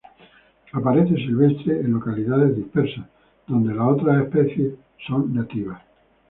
[0.73, 3.05] Aparece silvestre en localidades dispersas
[3.45, 4.73] donde las otras dos especies
[5.05, 5.79] son nativas.